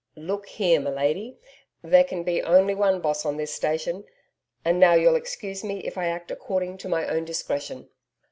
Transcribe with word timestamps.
'Look 0.15 0.47
here, 0.47 0.79
milady 0.81 1.37
there 1.83 2.03
can 2.03 2.23
be 2.23 2.41
only 2.41 2.73
one 2.73 3.01
boss 3.01 3.23
on 3.23 3.37
this 3.37 3.53
station. 3.53 4.03
And 4.65 4.79
now 4.79 4.95
you'll 4.95 5.13
excuse 5.15 5.63
me 5.63 5.81
if 5.81 5.95
I 5.95 6.07
act 6.07 6.31
according 6.31 6.79
to 6.79 6.89
my 6.89 7.05
own 7.05 7.23
discretion.' 7.23 7.87